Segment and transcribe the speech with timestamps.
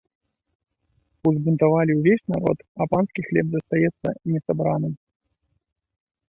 [1.31, 4.93] Узбунтавалі ўвесь народ, а панскі хлеб застаецца не сабраным.